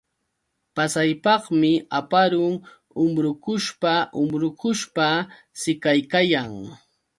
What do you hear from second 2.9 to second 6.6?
umbrukushpa umbrukushpa siqaykayan.